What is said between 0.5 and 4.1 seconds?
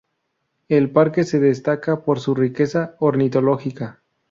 El parque se destaca por su riqueza ornitológica.